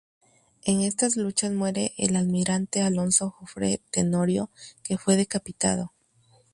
En 0.65 0.81
estas 0.81 1.15
luchas 1.15 1.51
muere 1.51 1.93
el 1.95 2.15
almirante 2.15 2.81
Alonso 2.81 3.29
Jofre 3.29 3.79
Tenorio, 3.91 4.49
que 4.81 4.97
fue 4.97 5.15
decapitado. 5.15 5.93